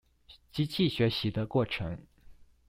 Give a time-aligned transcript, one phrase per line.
[0.51, 2.07] 機器學習的過程